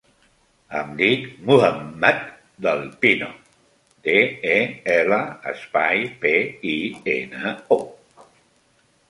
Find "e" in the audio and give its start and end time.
4.55-4.57